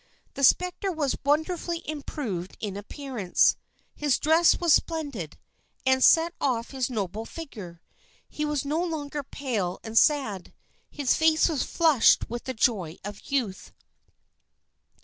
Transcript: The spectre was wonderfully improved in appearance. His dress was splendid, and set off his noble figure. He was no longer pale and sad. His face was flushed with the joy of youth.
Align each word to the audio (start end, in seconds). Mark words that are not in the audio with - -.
The 0.33 0.43
spectre 0.43 0.91
was 0.91 1.15
wonderfully 1.23 1.87
improved 1.87 2.57
in 2.59 2.75
appearance. 2.75 3.55
His 3.93 4.17
dress 4.17 4.59
was 4.59 4.73
splendid, 4.73 5.37
and 5.85 6.03
set 6.03 6.33
off 6.41 6.71
his 6.71 6.89
noble 6.89 7.23
figure. 7.23 7.83
He 8.27 8.43
was 8.43 8.65
no 8.65 8.83
longer 8.83 9.21
pale 9.21 9.79
and 9.83 9.95
sad. 9.95 10.53
His 10.89 11.13
face 11.13 11.47
was 11.47 11.61
flushed 11.61 12.27
with 12.31 12.45
the 12.45 12.55
joy 12.55 12.97
of 13.03 13.29
youth. 13.31 13.73